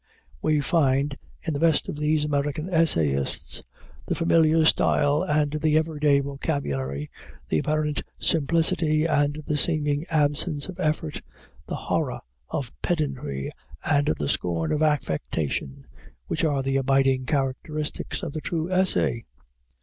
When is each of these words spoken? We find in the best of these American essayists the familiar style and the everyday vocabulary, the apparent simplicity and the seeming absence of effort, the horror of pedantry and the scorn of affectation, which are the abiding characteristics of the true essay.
We 0.41 0.61
find 0.61 1.15
in 1.43 1.53
the 1.53 1.59
best 1.59 1.87
of 1.87 1.95
these 1.95 2.25
American 2.25 2.67
essayists 2.67 3.61
the 4.07 4.15
familiar 4.15 4.65
style 4.65 5.21
and 5.21 5.51
the 5.53 5.77
everyday 5.77 6.21
vocabulary, 6.21 7.11
the 7.49 7.59
apparent 7.59 8.01
simplicity 8.19 9.05
and 9.05 9.43
the 9.45 9.57
seeming 9.57 10.07
absence 10.09 10.67
of 10.69 10.79
effort, 10.79 11.21
the 11.67 11.75
horror 11.75 12.19
of 12.49 12.73
pedantry 12.81 13.51
and 13.85 14.07
the 14.17 14.27
scorn 14.27 14.71
of 14.71 14.81
affectation, 14.81 15.85
which 16.25 16.43
are 16.43 16.63
the 16.63 16.77
abiding 16.77 17.27
characteristics 17.27 18.23
of 18.23 18.33
the 18.33 18.41
true 18.41 18.71
essay. 18.71 19.23